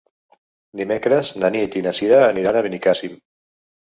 [0.79, 3.21] Dimecres na Nit i na Cira aniran a Benicàssim.